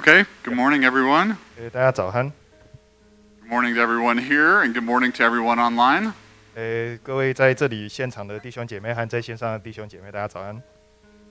[0.00, 1.36] Okay, good morning, everyone.
[1.58, 2.32] 诶，大家早安。
[3.40, 6.12] Good morning to everyone here, and good morning to everyone online.
[6.54, 10.62] 诶，各位在这里现场的弟兄姐妹和在线上的弟兄姐妹，大家早安。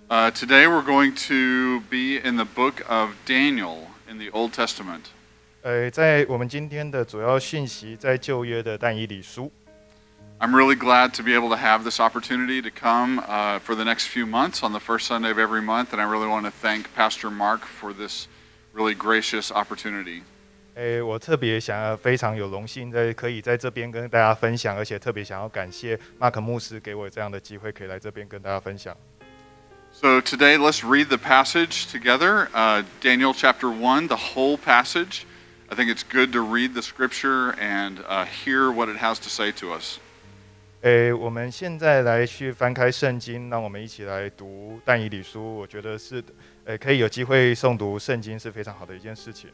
[0.08, 5.02] Uh, today we're going to be in the book of Daniel in the Old Testament.
[5.64, 9.52] 呃，在我们今天的主要讯息在旧约的但以理书。
[10.38, 13.86] I'm really glad to be able to have this opportunity to come uh, for the
[13.86, 16.52] next few months on the first Sunday of every month, and I really want to
[16.52, 18.28] thank Pastor Mark for this
[18.74, 20.22] really gracious opportunity.
[20.76, 28.96] 诶，我特别想要非常有荣幸在可以在这边跟大家分享，而且特别想要感谢马可牧师给我这样的机会，可以来这边跟大家分享。
[29.94, 35.24] So today, let's read the passage together uh, Daniel chapter 1, the whole passage.
[35.70, 39.30] I think it's good to read the scripture and uh, hear what it has to
[39.30, 40.00] say to us.
[40.82, 45.56] 诶，我们现在来去翻开圣经，让我们一起来读但以理书。
[45.56, 46.22] 我觉得是，
[46.66, 49.50] 诶，可以有机会诵读圣经是非常好的一件事情。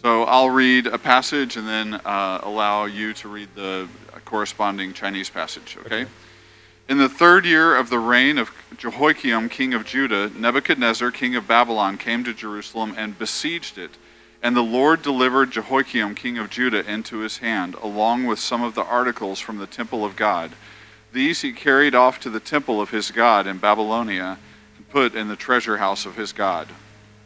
[0.00, 3.86] So I'll read a passage and then uh, allow you to read the
[4.24, 6.06] corresponding Chinese passage, okay?
[6.88, 11.46] In the third year of the reign of Jehoiakim, king of Judah, Nebuchadnezzar, king of
[11.46, 13.92] Babylon, came to Jerusalem and besieged it.
[14.42, 18.74] And the Lord delivered Jehoiakim, king of Judah, into his hand, along with some of
[18.74, 20.50] the articles from the temple of God.
[21.12, 24.38] These he carried off to the temple of his God in Babylonia and
[24.97, 26.67] put in the treasure house of his God.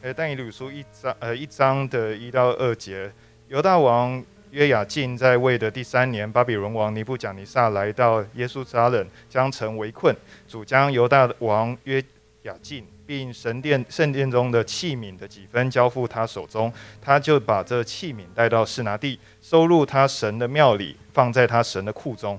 [0.01, 3.09] 呃，但以理书一章呃一章的一到二节，
[3.47, 10.13] 犹大王约雅敬在位的第三年，巴比伦王尼布甲尼撒来到耶路撒冷，将城围困，
[10.49, 12.03] 主将犹大王约
[12.41, 22.37] 雅敬并神殿圣殿中的器皿的几分交付他手中，他就把这器皿带到示拿地，收入他神的庙里，放在他神的库中。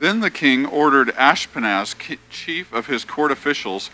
[0.00, 1.92] Then the king ordered Ashpenaz,
[2.30, 3.86] chief of his court officials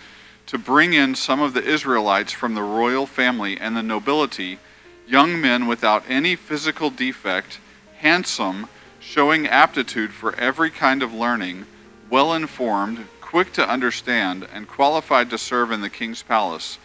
[0.51, 4.59] to bring in some of the Israelites from the royal family and the nobility,
[5.07, 7.61] young men without any physical defect,
[7.99, 8.69] handsome,
[8.99, 11.65] showing aptitude for every kind of learning,
[12.11, 16.79] well informed, quick to understand, and qualified to serve in the king's palace.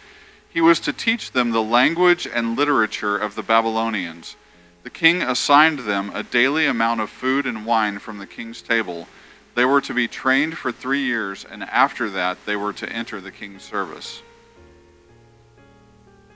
[0.48, 4.36] He was to teach them the language and literature of the Babylonians.
[4.84, 9.08] The king assigned them a daily amount of food and wine from the king's table.
[9.56, 13.22] They were to be trained for three years, and after that, they were to enter
[13.22, 14.18] the king's service.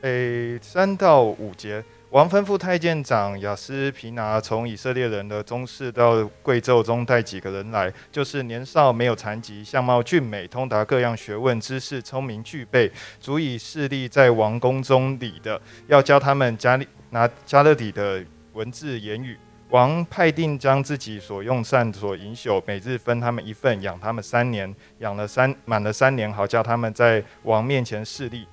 [0.00, 19.36] 诶，三到五节，王吩咐太监长雅斯皮拿从以色列人的宗室到贵胄中带几个人来，就是年少没有残疾，相貌俊美，通达各样学问，知识聪明具备，足以势力在王宫中里的，要教他们加利拿加勒底的文字言语。
[19.69, 28.47] 王派定将自己所用膳所饮酒，每日分他们一份，养他们三年，养了三满了三年，好叫他们在王面前势力。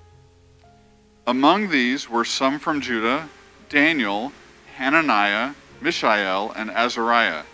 [1.25, 3.28] Among these were some from Judah
[3.70, 4.32] Daniel,
[4.76, 7.44] Hananiah, Mishael, and Azariah.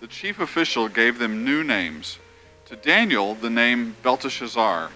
[0.00, 2.18] The chief official gave them new names.
[2.68, 4.90] To Daniel, the name Belteshazzar.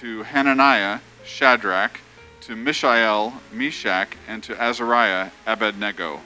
[0.00, 1.98] To Hananiah, Shadrach.
[2.42, 4.10] To Mishael, Meshach.
[4.28, 6.20] And to Azariah, Abednego.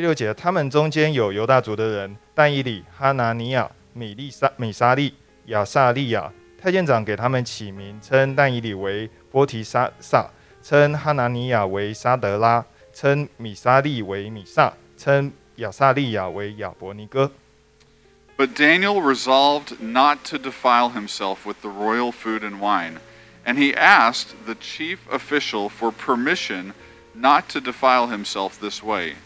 [0.00, 5.14] 第六节，他们中间有犹大族的人，但以理、哈拿尼亚、米利沙、米沙利、
[5.48, 6.32] 亚撒利亚。
[6.58, 10.26] 太监长给他们起名，称但以理为波提沙撒，
[10.62, 17.30] 称哈拿尼亚为沙德拉，称米沙利为米萨，称亚撒利亚为亚伯尼哥。
[18.38, 22.94] But Daniel resolved not to defile himself with the royal food and wine,
[23.44, 26.72] and he asked the chief official for permission
[27.12, 29.16] not to defile himself this way.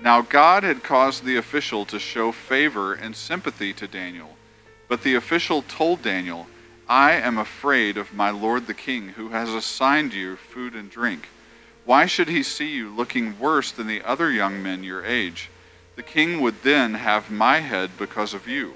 [0.00, 4.36] Now God had caused the official to show favor and sympathy to Daniel.
[4.88, 6.46] But the official told Daniel,
[6.88, 11.28] I am afraid of my lord the king, who has assigned you food and drink.
[11.84, 15.50] Why should he see you looking worse than the other young men your age?
[15.96, 18.74] The king would then have my head because of you.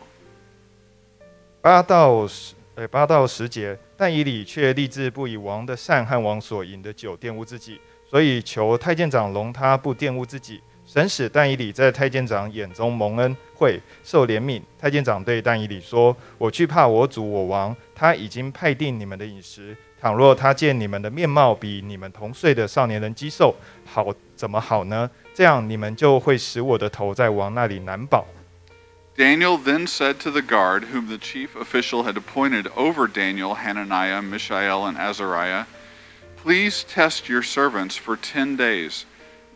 [1.62, 7.80] 八到十，呃，八到十节，但以理却立志不以王的膳和王所饮的酒玷污自己，
[8.10, 10.60] 所以求太监长容他不玷污自己。
[10.92, 14.60] 神使但以理在太监长眼中蒙恩惠，受怜悯。
[14.78, 19.74] 太监长对但以理说：“我惧怕我主我王，他已经派定你们的饮食。
[19.98, 23.54] 倘若他见你们的面貌比你们同岁的少年人肌瘦，
[23.86, 25.10] 好怎么好呢？
[25.32, 28.26] 这样你们就会使我的头在王那里难保。”
[29.16, 34.20] Daniel then said to the guard, whom the chief official had appointed over Daniel, Hananiah,
[34.20, 35.64] Mishael, and Azariah,
[36.42, 39.06] Please test your servants for ten days.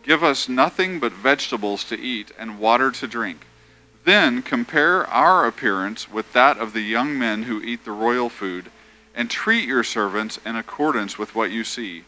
[0.06, 3.46] Give us nothing but vegetables to eat and water to drink.
[4.04, 8.70] Then compare our appearance with that of the young men who eat the royal food,
[9.14, 12.02] and treat your servants in accordance with what you see.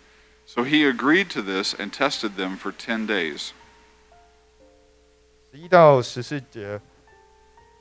[0.46, 3.52] So he agreed to this and tested them for 10 days.
[5.52, 6.80] 十一到十四节，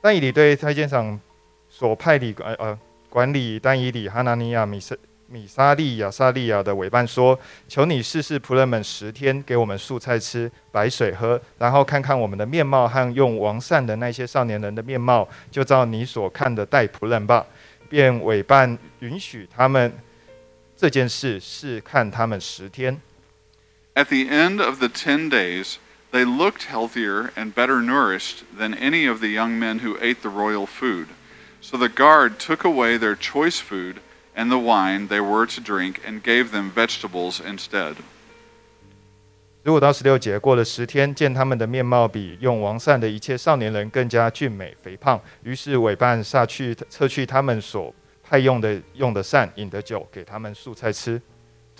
[0.00, 1.20] 但以理对太监长
[1.68, 2.78] 所派理呃呃
[3.10, 4.94] 管理但以理哈拿尼亚米撒
[5.31, 7.39] 米沙利亚沙利亚的委办说
[7.69, 17.45] ：“求你试试仆人们十天，给我们素菜吃，白水喝，然后看看我们的面貌和用王善的那些少年人的面貌，就照你所看的待仆人吧。”
[17.87, 19.91] 便委办允许他们
[20.75, 22.99] 这件事，试看他们十天。
[23.95, 25.75] At the end of the ten days,
[26.11, 30.29] they looked healthier and better nourished than any of the young men who ate the
[30.29, 31.07] royal food.
[31.61, 33.95] So the guard took away their choice food
[34.38, 37.94] and the wine they were to drink and gave them vegetables instead.
[39.64, 51.20] 十五到十六节，过了十天，见他们的面貌比用王善的一切少年人更加俊美肥胖，于是委办下去撤去他们所派用的用的膳、饮的酒，给他们素菜吃。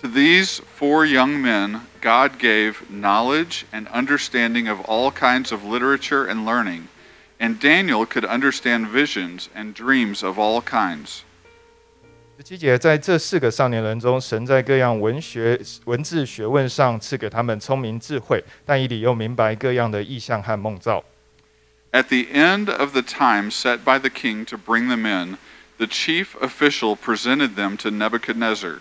[0.00, 6.26] To these four young men, God gave knowledge and understanding of all kinds of literature
[6.26, 6.84] and learning,
[7.38, 11.20] and Daniel could understand visions and dreams of all kinds.
[12.38, 21.04] 十七节，在这四个少年人中，神在各样文学、文字学问上赐给他们聪明智慧，但以理又明白各样的意象和梦兆。
[21.92, 25.38] At the end of the time set by the king to bring them in,
[25.78, 28.80] the chief official presented them to Nebuchadnezzar.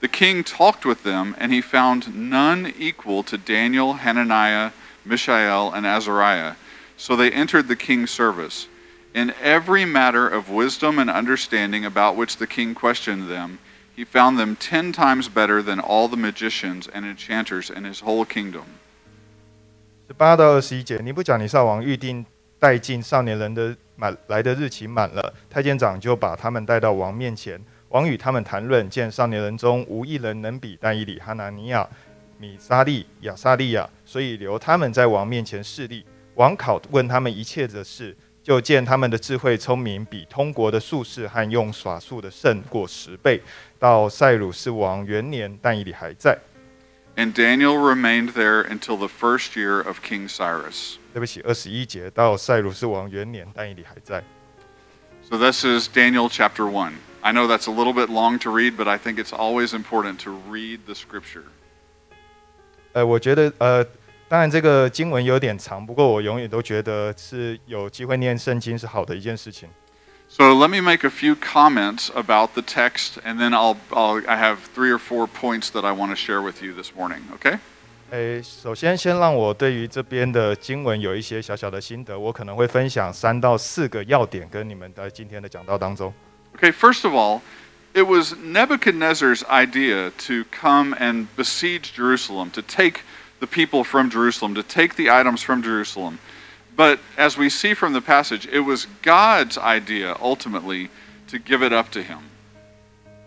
[0.00, 4.72] The king talked with them, and he found none equal to Daniel, Hananiah,
[5.04, 6.56] Mishael, and Azariah.
[6.98, 8.66] So they entered the king's service.
[9.15, 13.59] In every matter of wisdom and understanding about which the king questioned them,
[13.95, 18.25] he found them ten times better than all the magicians and enchanters in his whole
[18.25, 18.63] kingdom.
[20.07, 22.25] 十八到二十一节，尼布甲尼撒王预定
[22.59, 27.57] 带进少年人的满来的日期满了，太监长就把他们带到王面前。
[27.87, 31.87] 王与他们谈论，见少年人中无一人能比但以理、哈拿尼亚、
[32.37, 36.05] 米沙利、亚撒利亚，所以留他们在王面前侍立。
[36.33, 38.13] 王考问他们一切的事，
[38.44, 43.42] 就见他们的智慧聪明比通国的术士和用法术的胜过十倍。
[43.78, 46.38] 到塞鲁士王元年，但以理还在。
[47.16, 50.96] And Daniel remained there until the first year of King Cyrus.
[51.12, 54.22] 对不起，二十一节到塞鲁士王元年，但以理还在。
[55.28, 56.92] So this is Daniel chapter 1.
[57.20, 60.18] I know that's a little bit long to read, but I think it's always important
[60.24, 61.44] to read the scripture.
[62.92, 63.86] 呃，我觉得呃，
[64.35, 69.69] 当然这个经文有点长，不过我永远都觉得是有机会念圣经是好的一件事情。
[70.27, 74.57] So let me make a few comments about the text, and then I'll, I'll I have
[74.75, 77.21] three or four points that I want to share with you this morning.
[77.39, 77.59] Okay?
[78.11, 86.13] 诶，首先先让我对于这边的经文有一些小小的心得，我可能会分享三到四个要点跟你们在今天的讲道当中。
[86.57, 87.39] Okay, first of all,
[87.93, 92.95] it was Nebuchadnezzar's idea to come and besiege Jerusalem, to take
[93.40, 96.18] the people from Jerusalem, to take the items from Jerusalem.
[96.76, 100.88] But as we see from the passage, it was God's idea ultimately
[101.30, 102.18] to give it up to him.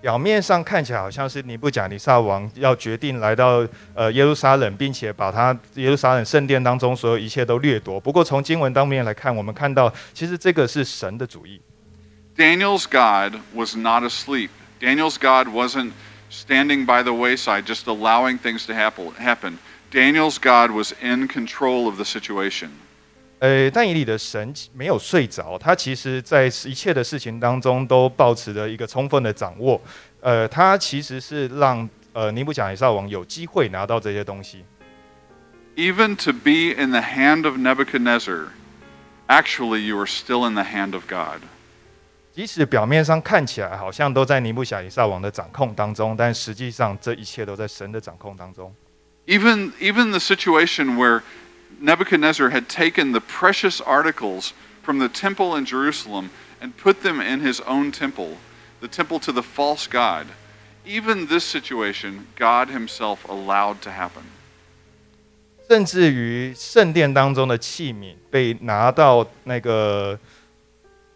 [0.02, 7.98] 表面上看起来好像是尼布甲尼撒王要决定来到呃耶路撒冷，并且把他耶路撒冷圣殿当中所有一切都掠夺。
[8.00, 11.62] 不过从经文当面来看，我们看到其实这个是神的主意。
[12.36, 14.50] Daniel's God was not asleep.
[14.82, 15.92] Daniel's God wasn't
[16.30, 19.58] standing by the wayside just allowing things to happen.
[19.91, 22.69] Daniel's God was in control of the situation.
[23.41, 29.81] 呃，但以理的神没有睡着，他其实在一切的事情当中都保持着一个充分的掌握。
[30.21, 34.65] 呃，他其实是让呃尼布甲尼撒王有机会拿到这些东西。
[35.77, 38.49] Even to be in the hand of Nebuchadnezzar,
[39.29, 41.41] actually you are still in the hand of God.
[42.33, 48.75] 即使表面上看起来好像都在尼布甲尼撒王的掌控当中，但实际上这一切都在神的掌控当中。
[49.28, 51.24] Even, even the situation where
[51.80, 56.30] Nebuchadnezzar had taken the precious articles from the temple in Jerusalem
[56.62, 58.38] and put them in his own temple,
[58.82, 60.28] the temple to the false god,
[60.86, 64.24] even this situation, God himself allowed to happen.
[65.70, 70.20] 甚至于圣殿当中的器皿被拿到那个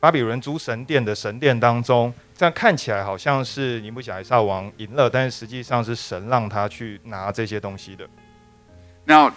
[0.02, 8.04] 巴比伦诸神殿的神殿当中，这样看起来好像是尼布甲尼撒王赢了，但是实际上是神让他去拿这些东西的。
[9.06, 9.32] Now,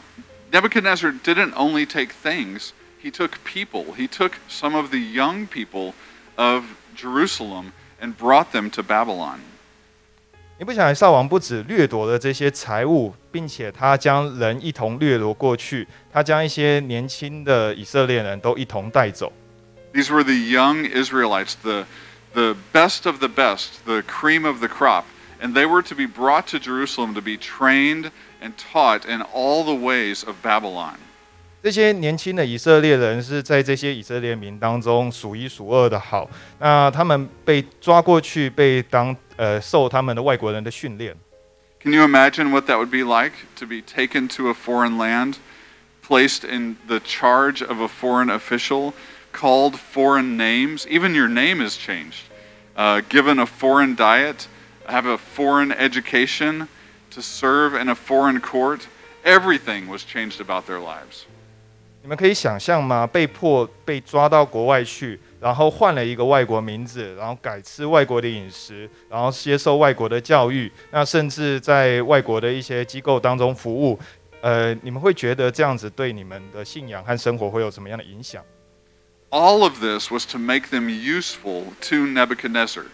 [0.52, 2.70] Nebuchadnezzar didn't only take things,
[3.00, 3.94] he took people.
[3.96, 5.94] He took some of the young people
[6.36, 6.64] of
[6.98, 7.66] Jerusalem
[8.02, 9.42] and brought them to Babylon.
[10.58, 19.32] 尼布甲尼撒王不止掠夺了这些财物，并且他将人一同掠夺过去，他将一些年轻的以色列人都一同带走。
[19.95, 21.85] These were the young Israelites, the,
[22.35, 25.05] the best of the best, the cream of the crop.
[25.41, 29.65] and they were to be brought to Jerusalem to be trained and taught in all
[29.65, 30.97] the ways of Babylon.
[31.63, 36.29] 这些年轻的以色列人是在这些以色列民当中数一数二的好。
[36.59, 41.15] 那他们被抓过去，被当呃受他们的外国人的训练。
[41.83, 45.37] Can you imagine what that would be like to be taken to a foreign land,
[46.07, 48.93] placed in the charge of a foreign official,
[49.35, 50.87] called foreign names?
[50.89, 52.29] Even your name is changed.
[52.77, 54.49] Uh, given a foreign diet,
[54.87, 56.69] have a foreign education,
[57.11, 58.87] to serve in a foreign court.
[59.25, 61.27] Everything was changed about their lives.
[62.03, 63.07] 你们可以想象吗？
[63.07, 73.99] 被迫被抓到国外去，然后换了一个外国名字，然后改吃外国的饮食，然后接受外国的教育，那甚至在外国的一些机构当中服务。
[74.41, 78.43] 呃，你们会觉得这样子对你们的信仰和生活会有什么样的影响？
[79.35, 82.87] All of this was to make them useful to Nebuchadnezzar.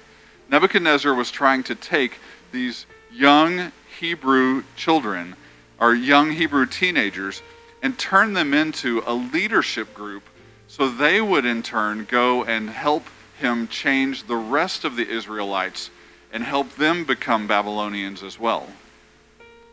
[0.51, 2.19] Nebuchadnezzar was trying to take
[2.53, 5.35] these young Hebrew children,
[5.81, 7.43] or young Hebrew teenagers,
[7.83, 10.23] and turn them into a leadership group
[10.69, 13.05] so they would in turn go and help
[13.39, 15.91] him change the rest of the Israelites
[16.33, 18.67] and help them become Babylonians as well.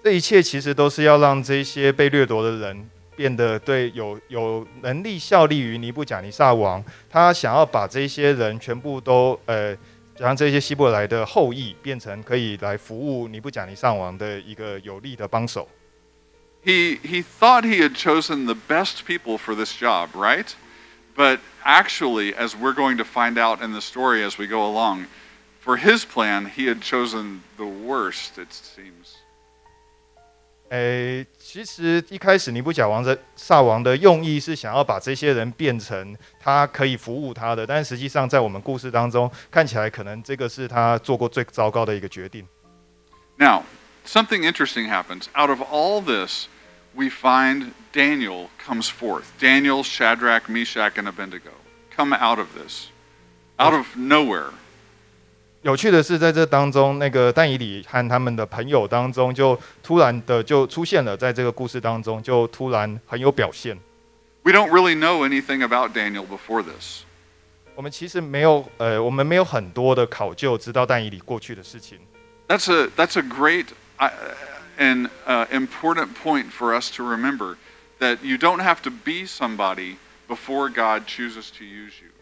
[0.03, 6.83] 这一切其实都是要让这些被掠夺的人 变得对有有能力效力于尼布甲尼撒王。
[7.09, 9.77] 他想要把这些人全部都呃，
[10.17, 15.67] 让这些希伯来的后裔变成可以来服务尼布甲尼撒王的一个有力的帮手。
[16.63, 20.55] he he thought he had chosen the best people for this job, right?
[21.15, 25.05] But actually, as we're going to find out in the story as we go along,
[25.59, 29.06] for his plan, he had chosen the worst, it seems.
[30.69, 42.47] 诶，其实一开始尼布甲王的萨王的用意是想要把这些人变成他可以服务他的，但实际上在我们故事当中看起来，可能这个是他做过最糟糕的一个决定。
[43.37, 43.63] Now,
[44.03, 45.25] something interesting happens.
[45.35, 46.47] Out of all this,
[46.95, 49.25] we find Daniel comes forth.
[49.39, 51.51] Daniel, Shadrach, Meshach, and Abednego
[51.95, 52.87] come out of this,
[53.59, 54.51] out of nowhere.
[55.62, 63.76] 有趣的是，在这当中，那个但以理和他们的朋友当中，就突然的就出现了，在这个故事当中，就突然很有表现。
[64.44, 67.02] We don't really know anything about Daniel before this.
[67.74, 71.98] 我们其实没有，呃，我们没有很多的考究，知道但以理过去的事情。
[72.46, 73.66] That's a that's a great
[73.98, 74.10] uh,
[74.78, 77.56] and uh, important point for us to remember
[77.98, 79.96] that you don't have to be somebody
[80.28, 82.12] before God chooses to use you.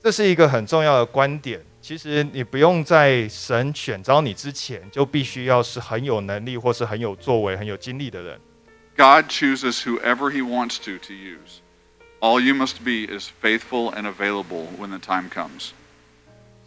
[0.00, 1.60] 这是一个很重要的观点。
[1.83, 8.39] 其实你不用在神选召你之前，就必须要是很有能力或是很有作为、很有经历的人。
[8.97, 11.61] God chooses whoever He wants to to use.
[12.19, 15.71] All you must be is faithful and available when the time comes.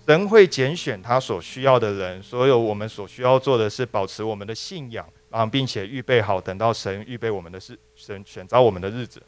[0.06, 9.22] 神会拣选他所需要的人，所有我们所需要做的是保持我们的信仰，啊，并且预备好，等到神预备我们的事，神选召我们的日子。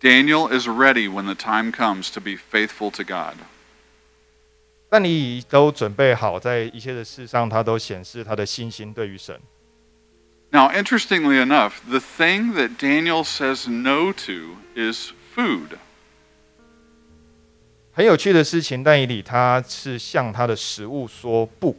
[0.00, 3.36] Daniel is ready when the time comes to be faithful to God.
[4.88, 9.40] 但你都准备好，在一切的事上，他都显示他的信心对于神。
[10.50, 15.78] Now, interestingly enough, the thing that Daniel says no to is food.
[17.94, 21.78] 很有趣的事情，但以理他是向他的食物说不。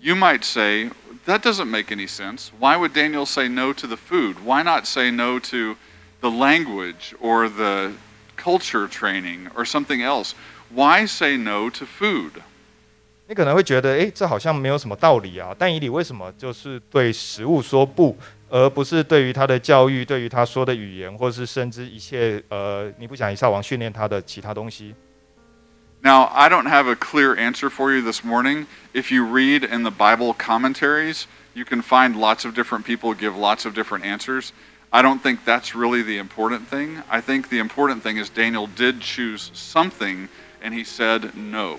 [0.00, 0.90] You might say,
[1.26, 2.50] that doesn't make any sense.
[2.60, 4.36] Why would Daniel say no to the food?
[4.44, 5.76] Why not say no to
[6.20, 7.92] the language or the
[8.36, 10.34] culture training or something else?
[10.74, 12.32] Why say no to food?
[13.28, 15.54] 你可能会觉得，诶，这好像没有什么道理啊。
[15.58, 18.16] 但以理为什么就是对食物说不，
[18.48, 24.94] 而不是对于他的教育、对于他说的语言，或是甚至一切呃，你不想以撒王训练他的其他东西？
[26.02, 28.66] Now, I don't have a clear answer for you this morning.
[28.94, 33.36] If you read in the Bible commentaries, you can find lots of different people give
[33.36, 34.50] lots of different answers.
[34.90, 37.02] I don't think that's really the important thing.
[37.10, 40.28] I think the important thing is Daniel did choose something
[40.61, 41.77] and he said no.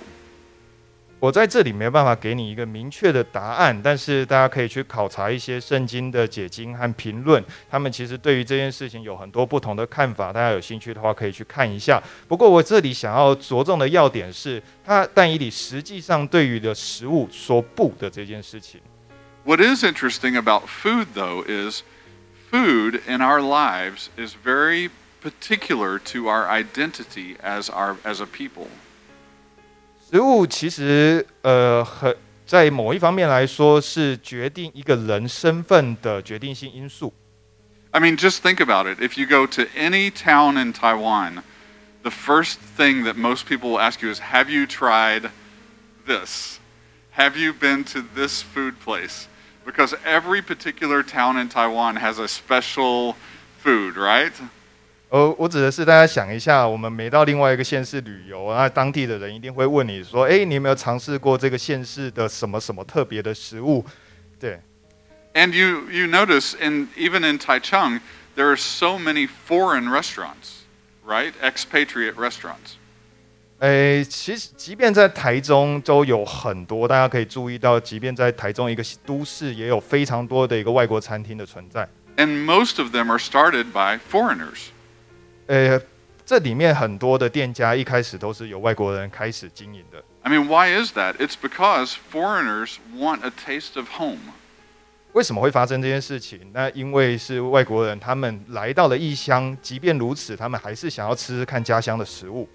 [1.19, 10.33] 我在这里没办法给你一个明确的答案，但是大家可以去考察一些圣经的解经和评论，他们其实对于这件事情有很多不同的看法。
[10.33, 12.03] 大家有兴趣的话可以去看一下。
[12.27, 18.81] 不过我这里想要着重的要点是，他但以理实际上对于的食物说不的这件事情。
[19.45, 21.83] What is interesting about food, though, is
[22.51, 24.91] food in our lives is very
[25.22, 28.68] particular to our identity as, our, as a people.
[30.10, 32.16] 食物其实呃很
[32.46, 37.14] 在某一方面来说是决定一个人身份的决定性因素。
[37.92, 39.02] I mean, just think about it.
[39.02, 41.44] If you go to any town in Taiwan,
[42.04, 45.32] the first thing that most people will ask you is, Have you tried
[46.06, 46.60] this?
[47.18, 49.28] have you been to this food place?
[49.66, 53.16] Because every particular town in Taiwan has a special
[53.58, 54.34] food, right?
[55.13, 63.85] 呃，我指的是大家想一下，我们每到另外一个县市旅游，那当地的人一定会问你说：“哎，你有没有尝试过这个县市的什么什么特别的食物？”
[64.41, 64.59] 对
[65.35, 68.01] ，And you, you notice, in, even in Taichung,
[68.35, 70.63] there are so many foreign restaurants,
[71.07, 71.35] right?
[71.43, 72.79] Expatriate restaurants.
[73.59, 81.87] 诶，其实即便在台中都有很多，大家可以注意到，即便在台中一个都市，也有非常多的一个外国餐厅的存在。
[82.17, 84.71] And most of them are started by foreigners.
[85.48, 85.82] 呃，
[86.26, 90.04] 这里面很多的店家一开始都是由外国人开始经营的。
[90.24, 91.16] I mean, why is that?
[91.18, 94.20] It's because foreigners want a taste of home.
[95.14, 96.52] 为什么会发生这件事情？
[96.54, 102.48] 那因为是外国人，他们来到了异乡，即便如此，他们还是想要吃吃看家乡的食物。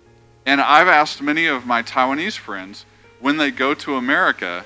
[0.45, 2.83] And I've asked many of my Taiwanese friends
[3.21, 4.65] when they go to America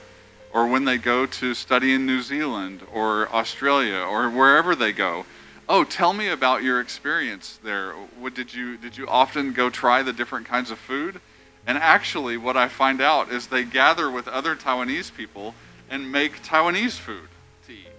[0.53, 5.25] or when they go to study in New Zealand or Australia or wherever they go,
[5.71, 7.93] oh, tell me about your experience there.
[8.21, 11.21] What did you did you often go try the different kinds of food?
[11.67, 15.55] And actually what I find out is they gather with other Taiwanese people
[15.91, 17.29] and make Taiwanese food
[17.67, 17.91] to eat.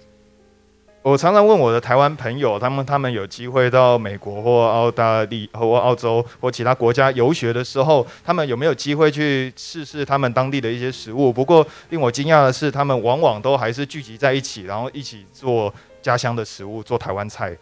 [1.04, 11.32] 我常常问我的台湾朋友，他们他们有机会到美国或澳大利或澳洲或其他国家游学的时候，他们有没有机会去试试他们当地的一些食物？
[11.32, 17.57] 不过令我惊讶的是，他们往往都还是聚集在一起，然后一起做 家乡的食物，做台湾菜。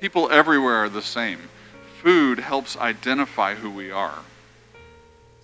[0.00, 1.38] People everywhere are the same.
[2.02, 4.22] Food helps identify who we are.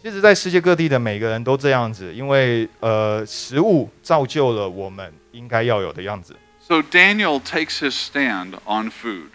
[0.03, 6.37] 其实，在世界各地的每个人都这样子，因为呃，食物造就了我们应该要有的样子。
[6.61, 9.31] So Daniel takes his stand on food.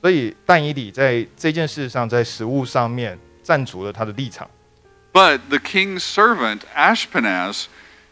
[0.00, 4.48] 所以但以理在这件事上，在食物上面站足了他的立场。
[5.12, 7.64] But the king's servant, Ashpenaz,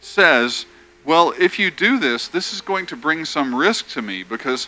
[0.02, 0.62] says,
[1.06, 4.66] Well, if you do this, this is going to bring some risk to me because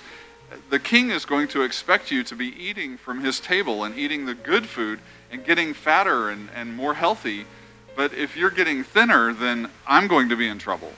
[0.71, 4.25] the king is going to expect you to be eating from his table and eating
[4.25, 5.01] the good food
[5.33, 7.45] and getting fatter and, and more healthy.
[7.97, 10.93] But if you're getting thinner, then I'm going to be in trouble.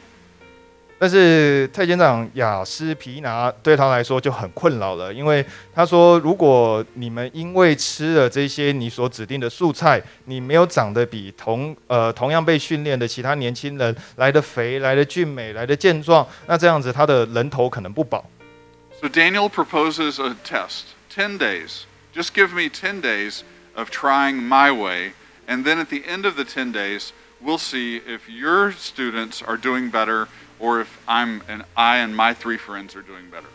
[0.99, 18.25] 但是太监长雅斯皮拿对他来说就很困扰了，因为他说，如果你们因为吃了这些你所指定的素菜，你没有长得比同呃同样被训练的其他年轻人来的肥、来的俊美、来的健壮，那这样子他的人头可能不保。
[19.01, 21.81] So Daniel proposes a test 10 days.
[22.15, 23.41] Just give me 10 days
[23.75, 25.11] of trying my way,
[25.45, 27.09] and then at the end of the 10 days,
[27.43, 32.33] we'll see if your students are doing better or if I'm and I and my
[32.33, 33.49] three friends are doing better.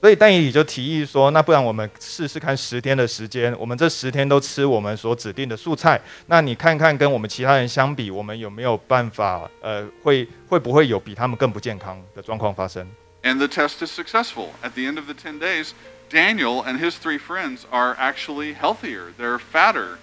[0.00, 12.86] 所以但以理就提议说，那不然我们试试看十天的时间，我们这十天都吃我们所指定的素菜，那你看看跟我们其他人相比，我们有没有办法，呃，会会不会有比他们更不健康的状况发生？
[13.22, 14.50] And the test is successful.
[14.62, 15.70] At the end of the 10 days,
[16.10, 19.12] Daniel and his three friends are actually healthier.
[19.18, 19.98] They're fatter.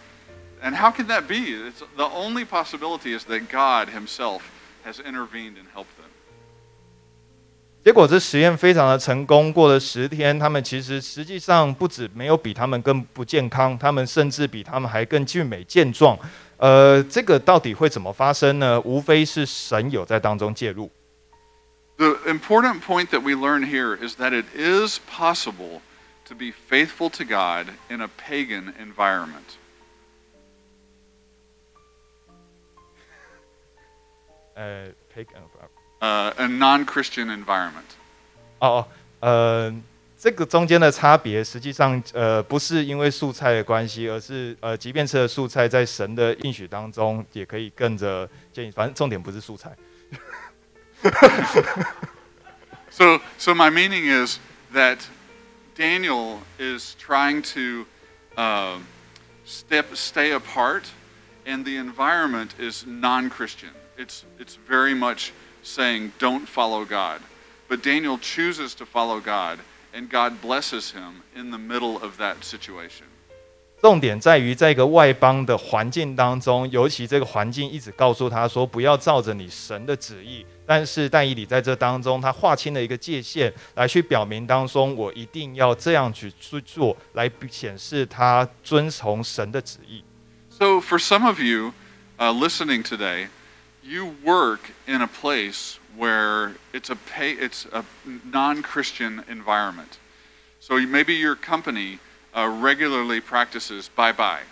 [0.62, 1.54] And how can that be?
[1.54, 4.42] It's, the only possibility is that God himself
[4.88, 6.10] has intervened and helped them.
[7.84, 16.18] 结果这实验非常的成功，过了十天，他们其实实际上不止没有比他们更不健康，他们甚至比他们还更俊美健壮。
[16.56, 18.80] 呃，这个到底会怎么发生呢？
[18.82, 20.90] 无非是神有在当中介入。
[21.98, 25.82] The important point that we learn here is that it is possible
[26.26, 29.58] to be faithful to God in a pagan environment.
[34.58, 35.42] 呃，pagan
[36.00, 37.96] Uh, a non Christian environment.
[38.60, 38.86] 哦，
[39.22, 39.74] 呃，
[40.18, 48.72] 这个中间的差别，实际上呃不是因为素菜的关系，而是呃，即便吃了素菜，在神的应许当中，也可以跟着建议。
[48.72, 49.74] 反正重点不是素菜。
[52.90, 54.40] So, so my meaning is
[54.74, 55.00] that
[55.78, 57.86] Daniel is trying to
[58.36, 58.80] uh,
[59.46, 60.84] step, stay apart,
[61.46, 63.72] and the environment is non-Christian.
[63.98, 65.30] It's it's very much
[65.64, 67.20] saying don't follow God,
[67.70, 69.60] but Daniel chooses to follow God,
[69.94, 73.06] and God blesses him in the middle of that situation.
[73.82, 80.46] 重点在于在一个外邦的环境当中，尤其这个环境一直告诉他说不要照着你神的旨意。
[80.66, 90.02] 但是但以理在这当中，他划清了一个界限，来去表明当中我一定要这样去去做，来显示他遵从神的旨意。
[90.50, 91.74] So, for some of you
[92.18, 93.28] uh, listening today,
[93.83, 97.85] you work in a place where it's a pay, it's a
[98.25, 99.99] non-Christian environment.
[100.61, 101.99] So maybe your company
[102.37, 104.43] uh, regularly practices bye-bye.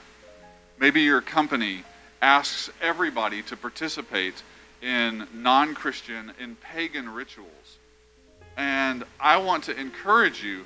[0.78, 1.84] Maybe your company
[2.22, 4.42] asks everybody to participate
[4.82, 7.78] in non Christian, in pagan rituals.
[8.56, 10.64] And I want to encourage you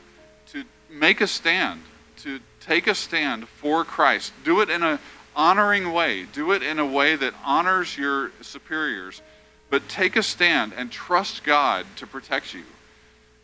[0.52, 1.80] to make a stand,
[2.18, 4.32] to take a stand for Christ.
[4.44, 4.98] Do it in an
[5.34, 9.22] honoring way, do it in a way that honors your superiors,
[9.68, 12.64] but take a stand and trust God to protect you.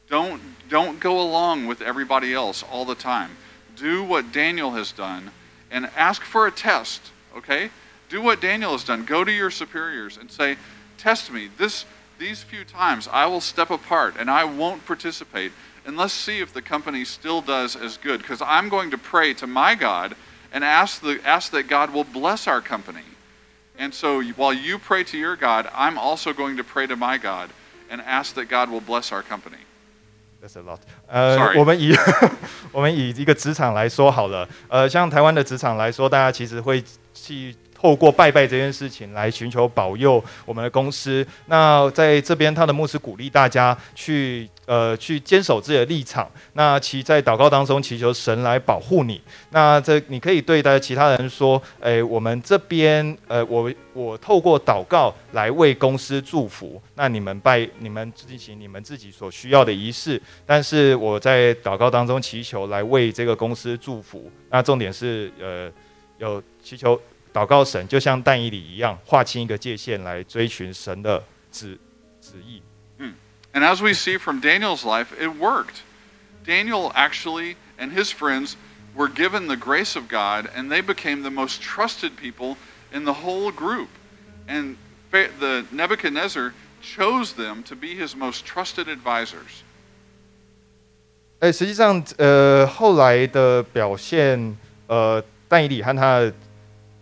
[0.09, 3.31] Don't, don't go along with everybody else all the time.
[3.77, 5.31] Do what Daniel has done
[5.71, 7.01] and ask for a test,
[7.37, 7.71] okay?
[8.09, 9.05] Do what Daniel has done.
[9.05, 10.57] Go to your superiors and say,
[10.99, 11.49] Test me.
[11.59, 11.85] This,
[12.19, 15.53] these few times I will step apart and I won't participate.
[15.85, 18.21] And let's see if the company still does as good.
[18.21, 20.17] Because I'm going to pray to my God
[20.52, 23.04] and ask, the, ask that God will bless our company.
[23.78, 27.18] And so while you pray to your God, I'm also going to pray to my
[27.18, 27.50] God
[27.90, 29.58] and ask that God will bless our company.
[30.42, 30.80] That's a lot。
[31.08, 31.96] 呃 Sorry，我们以
[32.72, 37.56] 我们以一个职场来说好了，呃，像台湾的职场来说，大家其实会去
[37.87, 41.25] 透过拜拜这件事情来寻求保佑我们的公司。
[41.47, 49.21] 那在这边，他的牧师鼓励大家去呃去坚守自己的立场，那其在祷告当中祈求神来保护你。
[49.51, 56.83] 那这你可以对待其他人说，诶，我们这边呃，我我透过祷告来为公司祝福。
[56.97, 64.29] 那你们拜你们进行你们自己所需要的仪式，但是我在祷告当中祈求来为这个公司祝福。
[64.51, 65.71] 那重点是呃
[66.19, 67.01] 有祈求
[67.36, 71.78] 祷告神，就像但以理一样，划清一个界限来追寻神的旨
[72.22, 72.62] 旨意。
[73.54, 75.82] And as we see from Daniel's life, it worked.
[76.46, 78.54] Daniel actually and his friends
[78.96, 82.56] were given the grace of God, and they became the most trusted people
[82.94, 83.90] in the whole group.
[84.48, 84.78] And
[85.12, 89.64] Fa- the Nebuchadnezzar chose them to be his most trusted advisors.
[91.40, 96.34] 哎，实际上，呃，后来的表现，呃，但以理和他的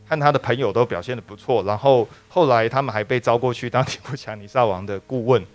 [0.08, 5.46] 和他的朋友都表现的不错，然后后来他们还被招过去当尼布甲尼撒王的顾问。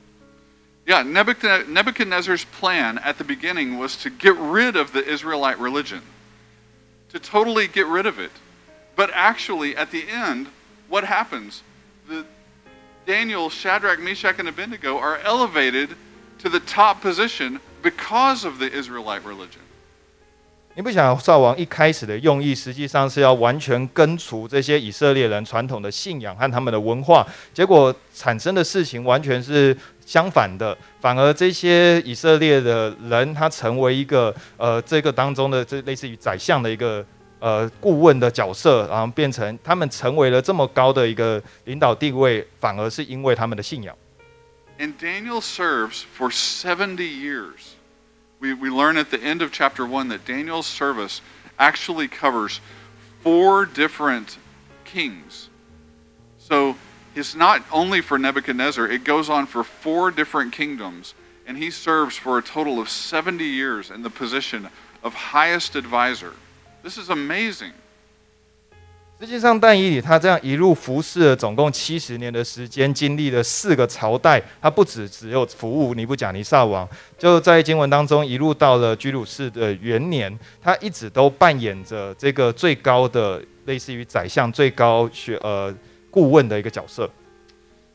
[0.87, 6.03] Yeah, Nebuchad- Nebuchadnezzar's plan at the beginning was to get rid of the Israelite religion,
[7.11, 8.33] to totally get rid of it.
[8.95, 10.49] But actually, at the end,
[10.89, 11.63] what happens?
[12.07, 12.25] The
[13.07, 15.97] Daniel, Shadrach, Meshach, and Abednego are elevated
[16.41, 19.63] to the top position because of the Israelite religion.
[20.80, 37.06] 尼布甲尼撒王一开始的用意，实际上是要完全根除这些以色列人传统的信仰和他们的文化，结果产生的事情完全是相反的，反而这些以色列的人，他成为一个呃这个当中的这类似于宰相的一个
[37.40, 43.94] 呃顾问的角色，然后变成他们成为了这么高的一个领导地位，反而是因为他们的信仰。
[44.80, 47.76] And Daniel serves for seventy years.
[48.40, 51.22] We, we learn at the end of chapter 1 that Daniel's service
[51.58, 52.62] actually covers
[53.22, 54.38] four different
[54.86, 55.50] kings.
[56.38, 56.76] So
[57.16, 61.14] it's not only for Nebuchadnezzar, it goes on for four different kingdoms.
[61.46, 64.70] And he serves for a total of 70 years in the position
[65.04, 66.34] of highest advisor.
[66.84, 67.74] This is amazing.
[69.20, 74.42] 实际上，但以理他这样一路服侍了总共七十年的时间，经历了四个朝代。
[74.62, 85.76] 他不止只有服务尼布甲尼撒王，就在经文当中一路到了居鲁士的元年，他一直都扮演着这个最高的类似于宰相、最高学呃
[86.10, 87.10] 顾问的一个角色。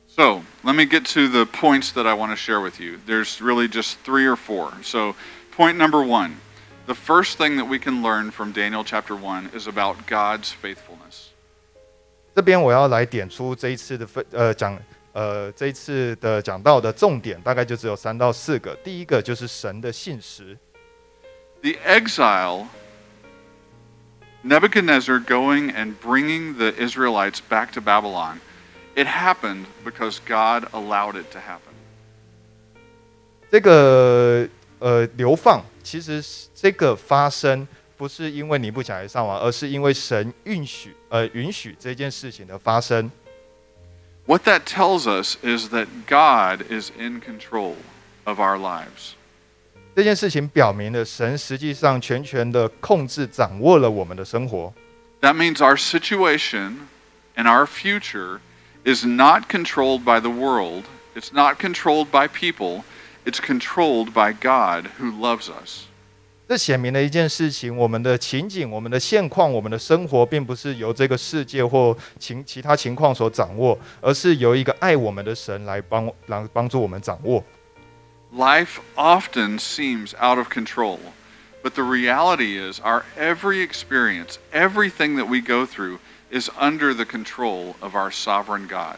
[0.07, 2.99] So let me get to the points that I want to share with you.
[3.07, 4.73] There's really just three or four.
[4.83, 5.15] So,
[5.57, 6.33] point number one
[6.86, 11.30] the first thing that we can learn from Daniel chapter 1 is about God's faithfulness.
[12.36, 14.80] 这边我要来点出这一次的分呃讲
[15.14, 18.76] 呃这一次的讲到的重点，大概就只有三到四个。
[18.84, 20.58] 第一个就是神的信实。
[21.62, 22.68] The exile,
[24.44, 28.40] Nebuchadnezzar going and bringing the Israelites back to Babylon,
[28.96, 31.74] it happened because God allowed it to happen.
[33.52, 34.48] 这个
[34.80, 43.12] 呃流放， 其实是这个发生不是因为尼布甲尼撒王，而是因为神允许呃允许这件事情的发生。
[44.26, 47.76] What that tells us is that God is in control
[48.26, 49.14] of our lives.
[49.96, 54.74] 这件事情表明了神实际上全权的控制、掌握了我们的生活。
[55.22, 56.88] That means our situation
[57.36, 58.40] and our future
[58.86, 60.84] is not controlled by the world,
[61.16, 62.84] it's not controlled by people,
[63.26, 65.86] it's controlled by God who loves us.
[66.48, 77.44] 这显明了一件事情：我们的情景、我们的现况、我们的生活，并不是由这个世界或情其他情况所掌握，而是由一个爱我们的神来帮来帮助我们掌握。
[78.36, 80.98] Life often seems out of control,
[81.64, 86.00] but the reality is our every experience, everything that we go through,
[86.32, 88.98] is under the control of our sovereign God.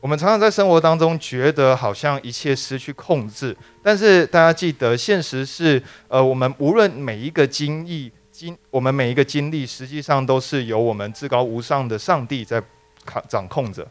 [0.00, 12.62] 我们常常在生活当中觉得好像一切失去控制，但是大家记得，现实是，呃，我们无论每一个经历经，我们每一个经历，实际上都是由我们至高无上的上帝在
[13.06, 13.88] 掌掌控着。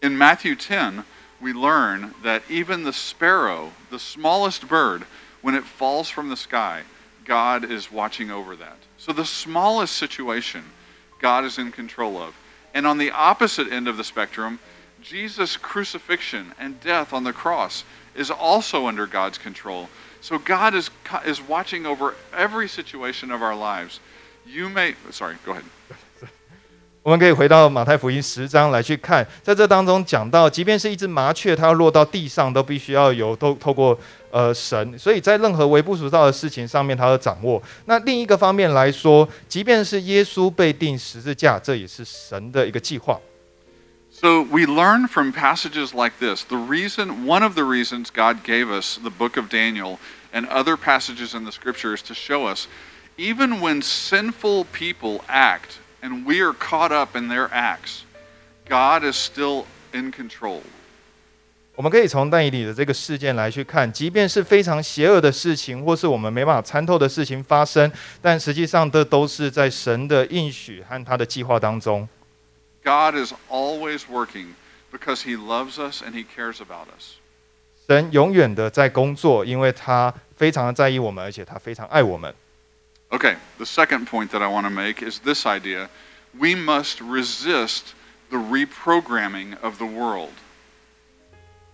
[0.00, 1.04] In Matthew 10,
[1.40, 5.04] we learn that even the sparrow, the smallest bird,
[5.40, 6.82] when it falls from the sky,
[7.26, 8.76] God is watching over that.
[8.98, 10.64] So the smallest situation,
[11.20, 12.34] God is in control of.
[12.74, 14.58] And on the opposite end of the spectrum,
[15.02, 17.82] Jesus' crucifixion and death on the cross
[18.14, 19.88] is also under God's control.
[20.20, 20.90] So God is,
[21.24, 24.00] is watching over every situation of our lives.
[24.44, 25.62] You may, sorry, go ahead.
[27.04, 33.98] 我们可以回到马太福音十章来去看，在这当中讲到，即便是一只麻雀，它要落到地上，都必须要有都透过
[34.30, 37.62] 呃神，所以在任何微不足道的事情上面，他要掌握。
[37.86, 43.18] 那另一个方面来说，即便是耶稣被钉十字架，这也是神的一个计划。
[44.12, 46.42] So we learn from passages like this.
[46.42, 49.98] The reason, one of the reasons God gave us the book of Daniel
[50.32, 52.66] and other passages in the scriptures to show us,
[53.16, 58.04] even when sinful people act and we are caught up in their acts,
[58.68, 60.62] God is still in control.
[61.76, 67.88] 我们可以从但以理的这个事件来去看，即便是非常邪恶的事情，或是我们没办法参透的事情发生，
[68.20, 72.08] 但实际上这都是在神的应许和他的计划当中。
[72.84, 74.54] God is always working
[74.90, 77.16] because he loves us and he cares about us.
[77.86, 82.34] 神永远的在工作，因为他非常的在意我们，而且他非常爱我们。
[83.10, 85.88] Okay, the second point that I want to make is this idea
[86.38, 87.94] we must resist
[88.28, 90.32] the reprogramming of the world.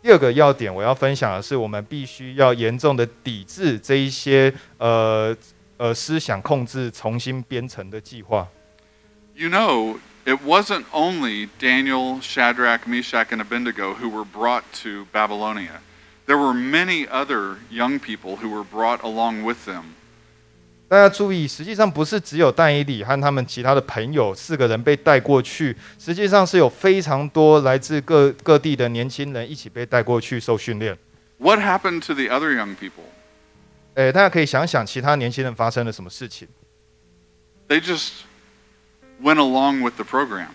[0.01, 5.37] 第二个要点，我要分享的是，我们必须要严重的抵制这一些呃
[5.79, 8.47] 呃思想控制、重新编程的计划。
[9.35, 15.81] You know, it wasn't only Daniel, Shadrach, Meshach, and Abednego who were brought to Babylonia.
[16.27, 19.83] There were many other young people who were brought along with them.
[20.87, 30.97] 大家注意，实际上不是只有但以理和他们其他的朋友四个人被带过去，实际上是有非常多来自各各地的年轻人一起被带过去受训练。
[31.39, 33.05] What happened to the other young people?
[33.95, 36.47] 诶，大家可以想想其他年轻人发生了什么事情。
[37.67, 38.11] They just
[39.23, 40.49] went along with the program.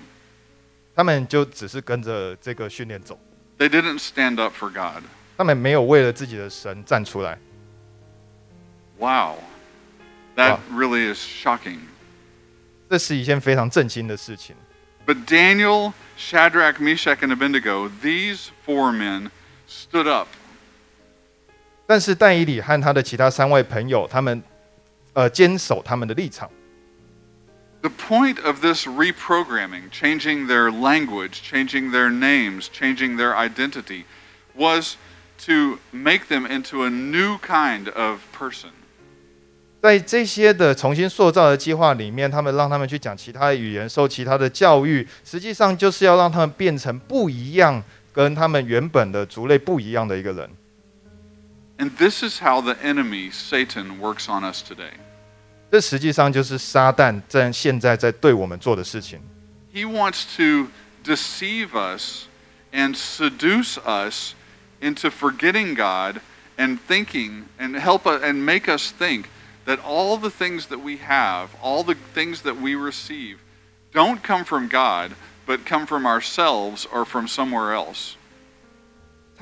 [0.95, 3.17] 他们就只是跟着这个训练走，
[3.57, 5.03] They didn't stand up for God.
[5.37, 7.39] 他们没有为了自己的神站出来。
[8.97, 9.37] Wow.
[10.35, 10.79] That Wow.
[10.79, 11.79] really is shocking.
[12.89, 14.55] 这是一件非常震惊的事情。
[15.05, 19.29] But Daniel, Shadrach, Meshach, and Abednego, these four men
[19.67, 20.27] stood up
[21.87, 24.43] 但是但以理和他的其他三位朋友，他们
[25.13, 26.49] 呃坚守他们的立场。
[27.83, 34.03] The point of this reprogramming, changing their language, changing their names, changing their identity,
[34.53, 34.95] was
[35.45, 38.71] to make them into a new kind of person.
[39.81, 50.49] 在这些的重新塑造的计划里面，他们让他们去讲其他的语言，受其他的教育，实际上就是要让他们变成不一样，跟他们原本的族类不一样的一个人。
[51.77, 54.91] And this is how the enemy, Satan, works on us today.
[55.73, 59.21] 这实际上就是撒旦在现在在对我们做的事情。
[59.73, 60.69] He wants to
[61.03, 62.25] deceive us
[62.71, 64.33] and seduce us
[64.81, 66.21] into forgetting God
[66.57, 69.25] and thinking and help us and make us think
[69.65, 73.37] that all the things that we have, all the things that we receive,
[73.93, 75.11] don't come from God,
[75.45, 78.17] but come from ourselves or from somewhere else.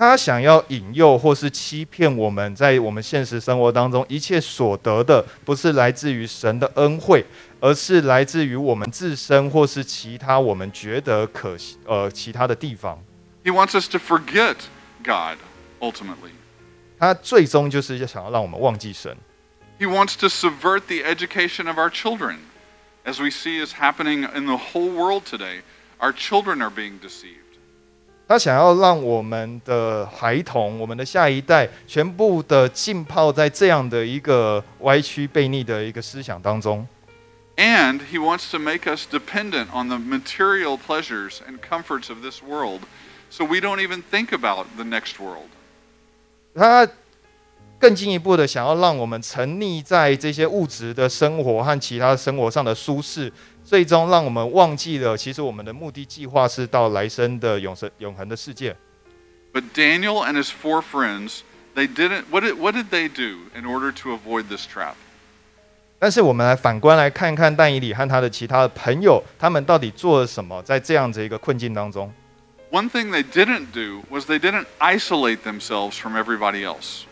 [0.01, 7.25] 他想要引诱或是欺骗我们，在我们现实生活当中一切所得的，不是来自于神的恩惠，
[7.59, 13.03] 而是来自于我们自身或是其他我们觉得可惜呃其他的地方。
[13.43, 14.57] He wants us to forget
[15.03, 15.39] God,
[15.79, 16.33] ultimately.
[16.99, 19.17] 他最终就是想要让我们忘记神。
[19.79, 22.37] He wants to subvert the education of our children.
[23.03, 25.61] As we see is happening in the whole world today,
[25.99, 27.40] our children are being deceived.
[28.26, 36.86] 他想要让我们的孩童、我们的下一代，全部的浸泡在这样的一个歪曲悖逆的一个思想当中。
[37.56, 42.80] And he wants to make us dependent on the material pleasures and comforts of this world
[43.28, 45.50] so we don't even think about the next world.
[46.54, 46.88] 他
[47.78, 53.30] 更进一步的想要让我们沉溺在这些物质的生活和其他生活上的舒适，
[53.72, 58.76] 最终让我们忘记了，其实我们的目的计划是到来生的永生永恒的世界。
[59.50, 61.38] But Daniel and his four friends,
[61.74, 64.92] they didn't what did, what did they do in order to avoid this trap?
[65.98, 72.12] 但是我们来反观来看看但以理和他的其他的朋友，他们到底做了什么，在这样子一个困境当中。
[72.70, 77.04] one thing they didn't do was they didn't isolate themselves from everybody else.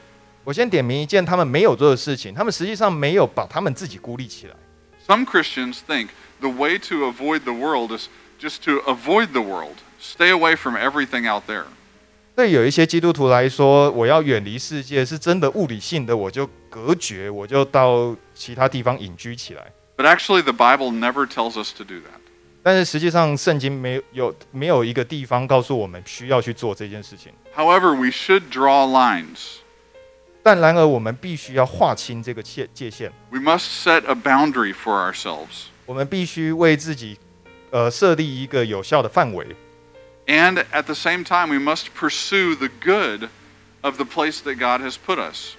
[0.44, 4.54] 我先点名一件他们没有做的事情，他们实际上没有把他们自己孤立起来。
[5.09, 6.09] Some Christians think
[6.41, 8.07] the way to avoid the world is
[8.39, 11.65] just to avoid the world, stay away from everything out there.
[12.35, 19.71] 对有一些基督徒来说，我要远离世界，是真的物理性的，我就隔绝，我就到其他地方隐居起来。
[19.95, 22.19] But actually, the Bible never tells us to do that.
[22.61, 27.31] 但是实际上，圣经没有有没有一个地方告诉我们需要去做这件事情。
[27.55, 29.58] However, we should draw lines.
[30.43, 35.69] 但然而，我们必须要划清这个界界限， We must set a boundary for ourselves.
[35.85, 37.17] 我们必须为自己，
[37.71, 39.55] 呃，设立一个有效的范围。
[40.27, 43.29] And at the same time, we must pursue the good
[43.81, 45.55] of the place that God has put us.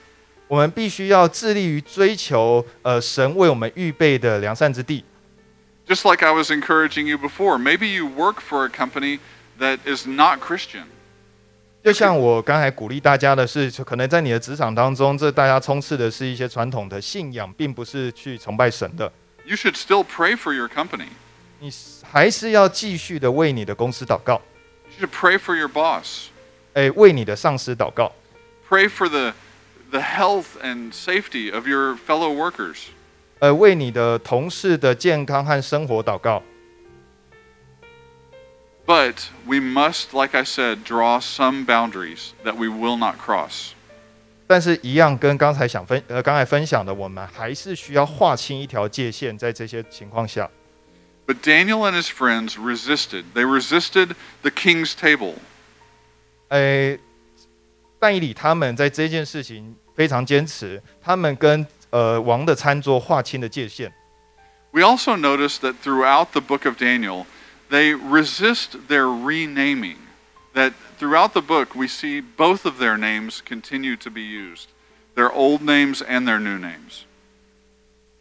[0.49, 5.05] 我们必须要致力于追求，呃，神为我们预备的良善之地。
[5.89, 9.19] Just like I was encouraging you before, maybe you work for a company
[9.59, 10.85] that is not Christian.
[11.84, 19.12] 就像我刚才鼓励大家的是，可能在你的职场当中，这大家充斥的是一些传统的信仰，并不是去崇拜神的。
[19.46, 21.08] You should still pray for your company.
[21.60, 21.72] 你
[22.04, 24.39] 还是要继续的为你的公司祷告
[25.00, 26.28] ，You should pray for your boss.
[26.74, 28.12] 诶，为你的上司祷告
[28.70, 29.34] ，Pray for the,
[29.89, 32.78] the health and safety of your fellow workers.
[33.39, 36.44] 呃，为你的同事的健康和生活祷告。
[38.91, 43.73] But we must, like I said, draw some boundaries that we will not cross.
[44.47, 50.49] 但是，一样跟刚才想分呃刚才分享的，我们还是需要划清一条界限，在这些情况下。
[51.27, 53.25] But Daniel and his friends resisted.
[53.35, 55.35] They resisted the king's table.
[56.51, 57.01] 诶，
[57.99, 63.93] 但以理他们在这件事情非常坚持，他们跟呃王的餐桌划清了界限。
[64.71, 67.25] We also notice that throughout the book of Daniel,
[67.71, 69.99] they resist their renaming.
[70.55, 74.69] That throughout the book, we see both of their names continue to be used
[75.15, 77.05] their old names and their new names.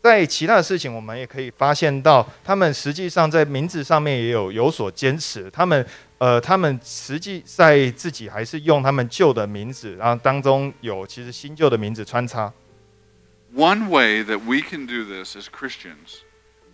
[0.04, 5.50] 在其他的事情，我们也可以发现到，他们实际上在名字上面也有有所坚持。
[5.50, 5.84] 他们
[6.20, 12.54] 呃，他们实际在自己还是用他们旧的名字，然后当中有其实新旧的名字穿插。
[13.56, 16.20] One way that we can do this as Christians,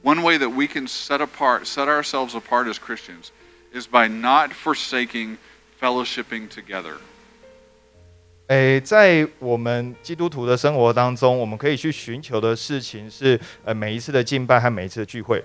[0.06, 3.32] one way that we can set apart, set ourselves apart as Christians,
[3.74, 5.38] is by not forsaking
[5.80, 6.98] fellowshipping together.
[8.48, 15.42] 诶，在我们基督徒的生活当中，我们可以去寻求的事情是，呃，每一次的敬拜和每一次的聚会，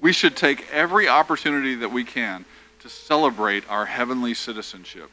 [0.00, 2.44] We should take every opportunity that we can
[2.82, 5.08] to celebrate our heavenly citizenship.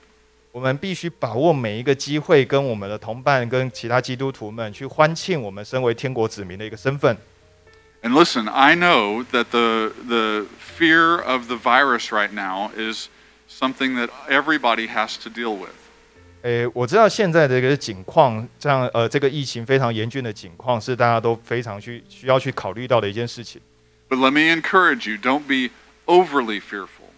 [0.52, 7.16] 我们必须把握每一个机会，跟我们的同伴、跟其他基督徒们去欢庆我们身为天国子民的一个身份。
[8.06, 13.10] And listen, I know that the the fear of the virus right now is
[13.48, 15.76] something that everybody has to deal with.
[16.44, 23.62] 诶，我知道现在的一个景况，这样呃，这个疫情非常严峻的景况，是大家都非常去需要去考虑到的一件事情。
[24.10, 25.72] But let me encourage you, don't be
[26.08, 27.12] overly fearful.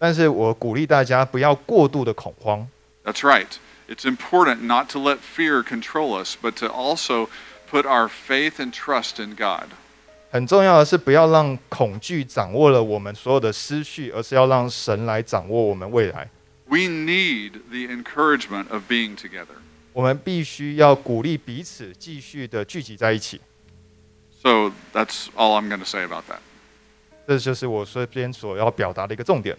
[0.00, 2.66] 但是我鼓励大家不要过度的恐慌。
[3.04, 3.46] That's right.
[3.88, 7.28] It's important not to let fear control us, but to also
[7.70, 9.68] put our faith and trust in God.
[10.30, 16.28] 很重要的是，不要让恐惧掌握了我们所有的思绪，而是要让神来掌握我们未来。
[16.66, 19.56] We need the encouragement of being together.
[19.92, 23.40] 我们必须要鼓励彼此继续的聚集在一起。
[24.42, 26.38] So that's all I'm going to say about that.
[27.28, 29.56] 这就是我这边所要表达的一个重点。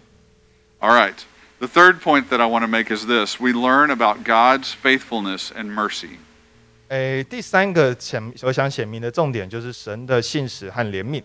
[0.78, 1.14] All right.
[1.58, 5.48] The third point that I want to make is this we learn about God's faithfulness
[5.50, 6.18] and mercy.
[6.90, 11.22] 诶，第三个显我想显明的重点就是神的信实和怜悯。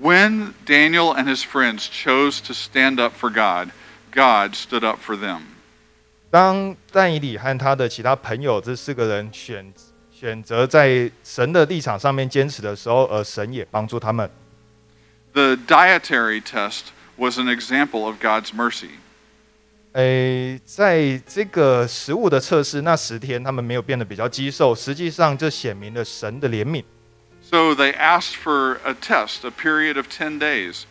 [0.00, 3.70] When Daniel and his friends chose to stand up for God,
[4.12, 5.42] God stood up for them.
[6.30, 9.72] 当但以理和他的其他朋友这四个人选
[10.12, 14.28] 选择在神的立场上面坚持的时候，而神也帮助他们。
[15.32, 16.86] The dietary test
[17.16, 18.98] was an example of God's mercy.
[19.92, 26.84] 诶，在这个食物的测试那十天，他们没有变得比较肌瘦，实际上这显明了神的怜悯。
[27.42, 30.82] So they asked for a test, a period of 10 days.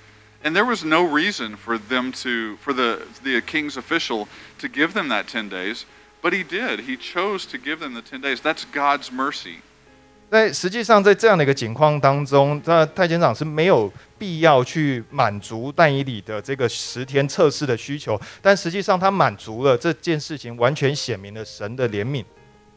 [0.44, 4.28] And there was no reason for them to, for the, the king's official
[4.60, 5.86] to give them that 10 days,
[6.22, 6.82] but he did.
[6.82, 8.42] He chose to give them the 10 days.
[8.42, 9.62] That's God's mercy.
[10.31, 22.25] 在实际上，在这样的一个情况当中，那太监长是没有必要去满足但以理的这个十天测试的需求，但实际上他满足了这件事情，完全显明了神的怜悯。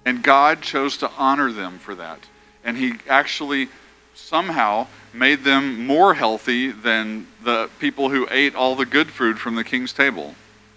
[0.03, 2.17] And God chose to honor them for that.
[2.65, 3.67] And he actually
[4.15, 9.55] somehow made them more healthy than the people who ate all the good food from
[9.55, 10.33] the king's table.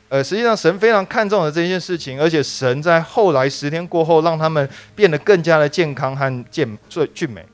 [0.10, 7.46] 呃，实际上神非常看重了这件事情，而且神在后来十天过后，让他们变得更加的健康和健最俊美。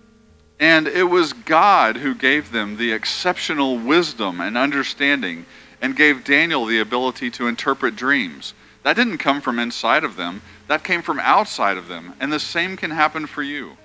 [0.59, 5.43] And it was God who gave them the exceptional wisdom and understanding
[5.79, 8.53] and gave Daniel the ability to interpret dreams.
[8.83, 12.13] That didn't come from inside of them, that came from outside of them.
[12.19, 13.77] And the same can happen for you.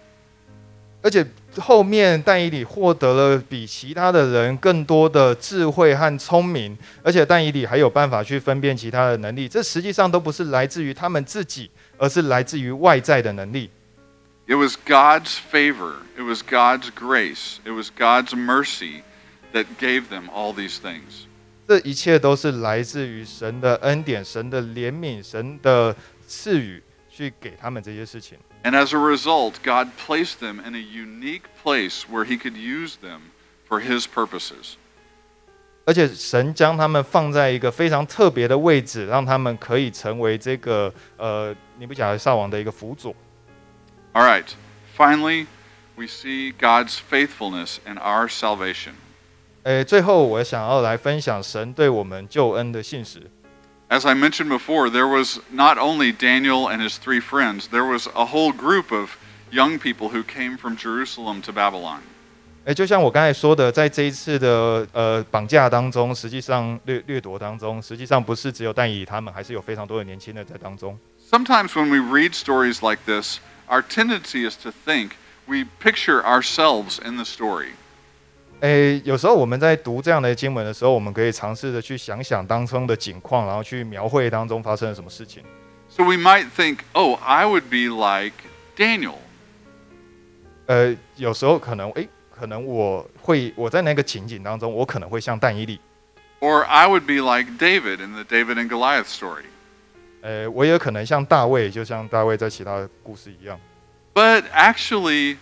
[1.01, 1.25] 而且
[1.57, 9.47] 后面但以理获得了比其他的人更多的智慧和聪明，而且但以理还有办法去分辨其他的能力。
[9.47, 13.69] 这实际上都不是来自于他们自己，而是来自于外在的能力。
[14.47, 19.01] It was God's favor, it was God's grace, it was God's mercy
[19.53, 21.25] that gave them all these things.
[21.67, 25.93] 这一切都是来自于神的恩典、神的怜悯、神的
[26.25, 28.37] 赐予，去给他们这些事情。
[28.66, 33.32] And as a result, God placed them in a unique place where He could use them
[33.68, 34.76] for His purposes.
[35.84, 43.12] 而且神将他们放在一个非常特别的位置，让他们可以成为这个呃尼布甲尼撒王的一个辅佐。
[44.12, 44.46] All right,
[44.96, 45.46] finally,
[45.96, 48.92] we see God's faithfulness in our salvation.
[49.64, 53.28] 诶，最后我想要来分享神对我们救恩的信实。
[53.88, 58.08] As I mentioned before, there was not only Daniel and his three friends, there was
[58.14, 59.16] a whole group of
[59.50, 62.00] young people who came from Jerusalem to Babylon.
[62.64, 70.98] 诶，就像我刚才说的，在这一次的呃绑架当中，实际上掠掠夺当中，实际上不是只有但以理他们，还是有非常多的年轻人在当中。
[71.30, 75.16] Sometimes when we read stories like this, our tendency is to think
[75.46, 77.72] we picture ourselves in the story.
[78.61, 85.43] 诶，有时候我们在读这样的经文的时候，我们可以尝试着去想想当中的景况，然后去描绘当中发生了什么事情。
[85.89, 88.33] So we might think, oh, I would be like
[88.75, 89.15] Daniel.
[90.65, 95.79] 呃，有时候可能诶，可能我会我在那个情景当中，我可能会像但以理
[96.39, 99.43] ，Or I would be like David in the David and Goliath story.
[100.21, 103.59] 呃，我也可能像大卫，就像大卫在其他的故事一样。
[104.15, 105.37] But actually,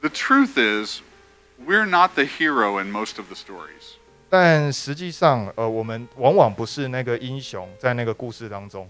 [0.00, 1.00] the truth is,
[1.65, 3.95] we're not the hero in most of the stories.
[4.29, 8.89] 但实际上，呃，我们往往不是那个英雄，在那个故事当中，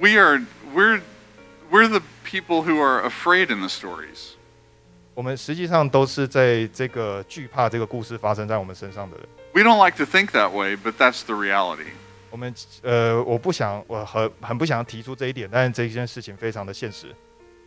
[0.00, 0.42] We are
[0.74, 1.00] we're
[1.70, 4.32] we're the people who are afraid in the stories.
[5.14, 9.26] 我们实际上都是在这个惧怕这个故事发生在我们身上的人。
[9.54, 11.92] We don't like to think that way, but that's the reality.
[12.30, 12.52] 我们
[12.82, 17.14] 呃，我不想，我很很不想要提出这一点，但是这件事情非常的现实。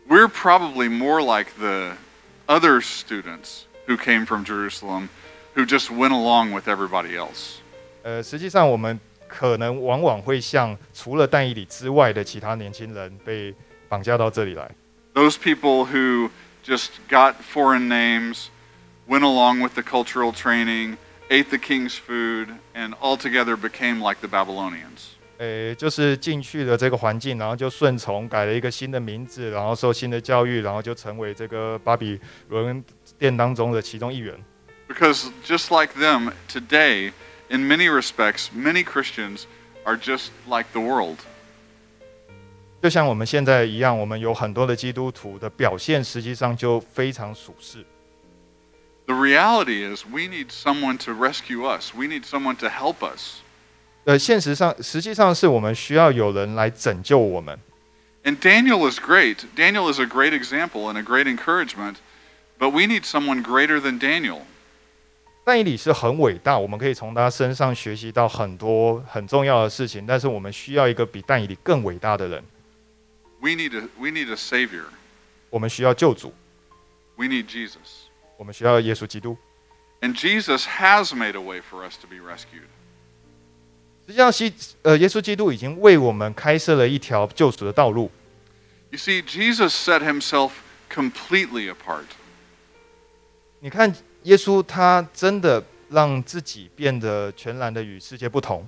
[0.06, 1.96] We're probably more like the
[2.46, 5.08] other students who came from Jerusalem
[5.54, 7.58] who just went along with everybody else.
[8.02, 13.54] 呃，实际上我们可能往往会像除了但以理之外的其他年轻人被
[13.88, 14.70] 绑架到这里来。
[15.14, 16.30] Those people who
[16.64, 18.48] just got foreign names,
[19.08, 20.96] went along with the cultural training,
[21.28, 25.11] ate the king's food, and altogether became like the Babylonians.
[25.37, 32.19] 呃，就是进去了这个环境，然后就顺从改了一个新的名字，然后受新的教育，然后就成为这个巴比
[32.49, 32.83] 伦
[33.17, 34.33] 殿当中的其中一员。
[34.87, 37.11] Because just like them, today,
[37.49, 39.43] in many respects, many Christians
[39.83, 41.17] are just like the world.
[42.81, 47.85] 就像我们现在一样，我们有很多的基督徒的表现，实际上就非常属实。
[49.05, 51.93] The reality is, we need someone to rescue us.
[51.93, 53.41] We need someone to help us.
[54.04, 57.58] 呃，现实上，实际上是我们需要有人来拯救我们。
[58.24, 59.44] And Daniel is great.
[59.54, 61.96] Daniel is a great example and a great encouragement,
[62.58, 64.40] but we need someone greater than Daniel.
[65.44, 72.44] 但以理是很伟大，我们可以从他身上学习到很多很重要的事情，但是我们需要一个比但以理更伟大的人，
[73.40, 74.84] We need a, we need a Savior.
[75.48, 76.34] 我们需要救主，
[77.16, 78.08] We need Jesus.
[78.36, 79.38] 我们需要耶稣基督。
[80.02, 82.68] And Jesus has made a way for us to be rescued.
[84.05, 88.11] 实际上，西呃，耶稣基督已经为我们开设了一条救赎的道路。
[88.91, 90.51] You see, Jesus set himself
[90.91, 92.05] completely apart.
[93.61, 98.67] 你看，耶稣他真的让自己变得全然的与世界不同。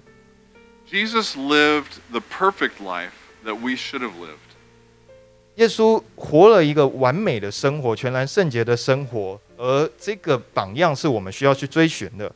[0.90, 3.12] Jesus lived the perfect life
[3.44, 4.38] that we should have lived.
[5.56, 12.34] 耶稣活了一个完美的生活，全然圣洁的生活，而这个榜样是我们需要去追寻的。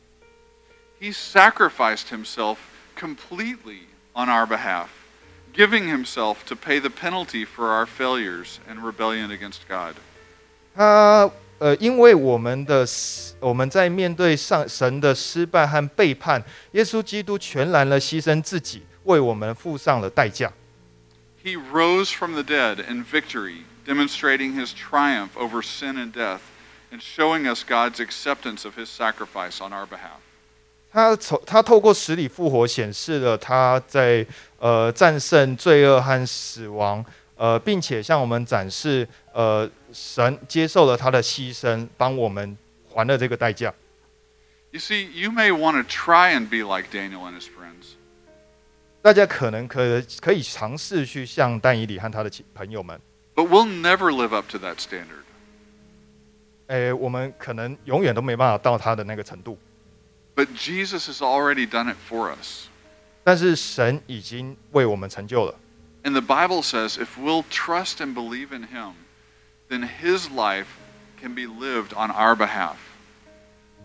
[1.00, 2.56] He sacrificed himself
[2.99, 4.87] completely on our behalf,
[5.53, 9.95] giving himself to pay the penalty for our failures and rebellion against God.
[10.75, 16.43] 他呃，因为我们的失我们在面对上神的失败和背叛，
[16.73, 20.51] 耶稣基督全然的牺牲自己，为我们付上了代价。
[21.41, 26.41] He rose from the dead in victory, demonstrating his triumph over sin and death,
[26.91, 30.19] and showing us God's acceptance of his sacrifice on our behalf.
[30.92, 34.26] 他从他透过死里复活，显示了他在
[34.58, 37.04] 呃战胜罪恶和死亡，
[37.36, 42.56] 呃，并且向我们展示，呃，神接受了他的牺牲，帮我们
[42.88, 43.72] 还了这个代价。
[44.72, 47.94] You see, you may want to try and be like Daniel and his friends,
[49.02, 53.00] 大家可能可可以尝试去像但以理和他的亲朋友们
[53.34, 55.24] ，but we'll never live up to that standard.
[56.66, 59.58] 哎，我们可能永远都没办法到他的那个程度，
[60.39, 62.67] But Jesus has already done it for us.
[63.23, 65.55] 但是神已经为我们成就了。
[66.03, 68.93] And the Bible says if we'll trust and believe in him,
[69.69, 70.67] then his life
[71.19, 72.75] can be lived on our behalf.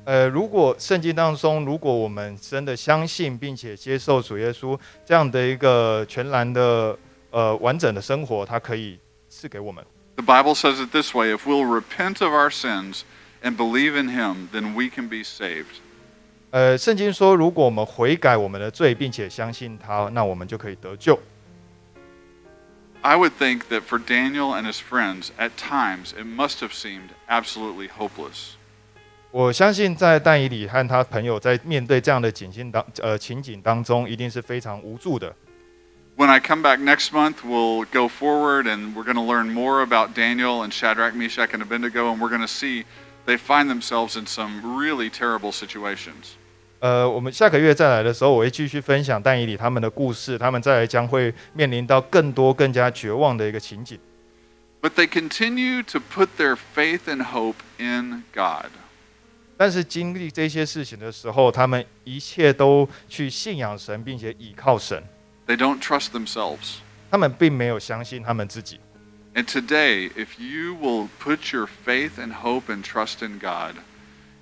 [0.05, 6.99] 呃，如果圣经当中，如果我们真的相信并且接受主耶稣这样的一个全然的
[7.31, 8.99] 呃完整的生活，他可以
[9.29, 9.85] 赐给我们。
[10.17, 13.03] The Bible says it this way if we'll repent of our sins
[13.43, 15.81] and believe in him, then we can be saved.
[16.56, 21.20] 呃，圣经说，如果我们悔改我们的罪，并且相信他，那我们就可以得救。
[23.02, 27.90] I would think that for Daniel and his friends, at times it must have seemed absolutely
[27.90, 28.54] hopeless.
[29.32, 35.36] 我相信在但以理和他朋友在面对这样的景境当呃情景当中，一定是非常无助的。
[36.16, 40.14] When I come back next month, we'll go forward and we're going to learn more about
[40.16, 42.86] Daniel and Shadrach, Meshach, and Abednego, and we're going to see
[43.26, 46.38] they find themselves in some really terrible situations.
[46.80, 53.98] 呃，我们下个月再来的时候，我会继续分享但以理他们的故事，他们再来将会面临到更多更加绝望的一个情景。
[54.82, 58.68] But they continue to put their faith and hope in God.
[59.58, 65.02] 但是经历这些事情的时候，他们一切都去信仰神，并且倚靠神
[65.48, 66.80] ，They don't trust themselves.
[67.10, 68.80] 他们并没有相信他们自己。
[69.34, 73.76] And today, if you will put your faith and hope and trust in God,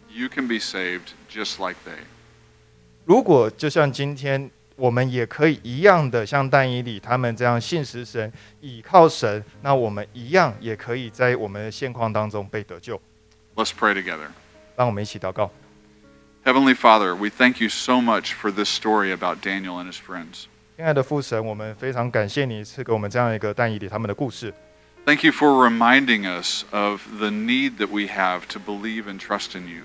[0.10, 2.04] you can be saved just like they.
[3.05, 13.01] 如果就像今天，我们也可以一样的像但以理他们这样信实神、倚靠神，那我们一样也可以在我们的现况当中被得救。
[13.57, 14.29] Let's pray together.
[14.77, 15.51] 让我们一起祷告。
[16.45, 20.45] Heavenly Father, we thank you so much for this story about Daniel and his friends.
[20.77, 24.55] 亲爱的父神，我们非常感谢你赐给我们这样一个但以理他们的故事。
[25.05, 29.59] Thank you for reminding us of the need that we have to believe and trust
[29.59, 29.83] in you.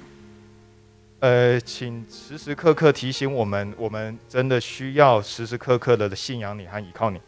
[1.19, 7.21] 呃，请时时刻刻提醒我们，我们真的需要时时刻刻的信仰你和依靠你。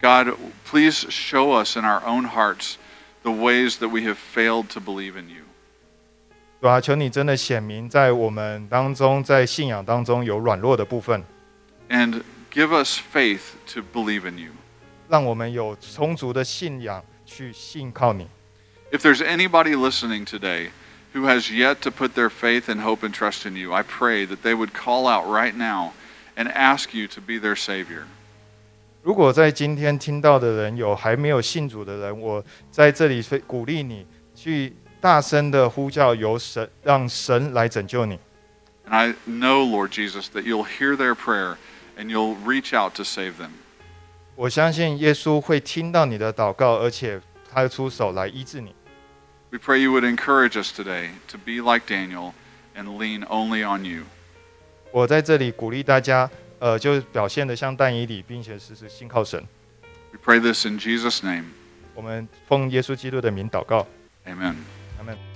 [0.00, 0.34] God,
[0.64, 2.76] please show us in our own hearts
[3.22, 5.44] the ways that we have failed to believe in you.
[6.60, 11.22] 对啊，求你真的显明在我们当中，在信仰当中有软弱的部分，
[11.90, 13.40] And give us faith
[13.74, 14.52] to believe in you.
[15.08, 18.26] 让我们有充足的信仰去信靠你。
[18.90, 20.70] If there's anybody listening today
[21.14, 24.26] who has yet to put their faith and hope and trust in you, I pray
[24.26, 25.92] that they would call out right now
[26.36, 28.04] and ask you to be their Savior.
[29.02, 38.18] 如果在今天听到的人有还没有信主的人，我在这里非鼓励你去大声的呼叫，由神让神来拯救你。
[38.88, 41.56] And I know, Lord Jesus, that you'll hear their prayer
[41.96, 43.50] and you'll reach out to save them.
[44.34, 47.20] 我相信耶稣会听到你的祷告，而且
[47.50, 48.74] 他会出手来医治你。
[49.50, 52.32] We pray you would encourage us today to be like Daniel
[52.74, 54.04] and lean only on you.
[54.90, 56.28] 我在这里鼓励大家，
[56.58, 59.42] 呃，就表现的像但以理，并且时时信靠神。
[60.12, 61.44] We pray this in Jesus' name.
[61.94, 63.86] 我们奉耶稣基督的名祷告，
[64.26, 64.56] Amen.
[64.98, 65.29] 阿门。